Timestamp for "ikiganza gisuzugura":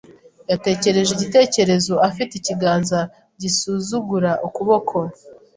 2.35-4.31